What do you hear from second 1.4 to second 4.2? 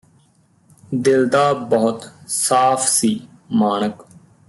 ਬਹੁਤ ਸਾਫ ਸੀ ਮਾਣਕ